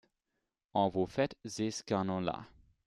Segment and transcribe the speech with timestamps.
[0.73, 2.47] On vous fait ces canons-là.